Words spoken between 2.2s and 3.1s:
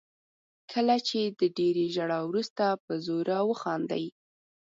وروسته په